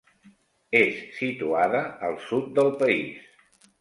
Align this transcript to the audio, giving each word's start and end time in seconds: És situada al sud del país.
És 0.79 1.03
situada 1.17 1.83
al 2.09 2.17
sud 2.31 2.49
del 2.59 2.77
país. 2.85 3.31